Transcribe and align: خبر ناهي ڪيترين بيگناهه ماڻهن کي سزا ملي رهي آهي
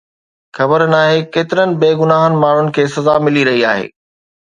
خبر 0.59 0.83
ناهي 0.93 1.19
ڪيترين 1.37 1.77
بيگناهه 1.85 2.43
ماڻهن 2.47 2.75
کي 2.79 2.91
سزا 2.97 3.15
ملي 3.29 3.49
رهي 3.53 3.67
آهي 3.77 3.91